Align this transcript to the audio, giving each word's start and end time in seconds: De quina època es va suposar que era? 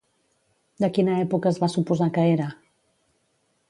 De 0.85 0.89
quina 0.95 1.19
època 1.25 1.51
es 1.53 1.61
va 1.67 1.71
suposar 1.77 2.11
que 2.19 2.27
era? 2.35 2.53